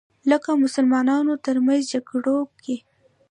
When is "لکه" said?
0.29-0.49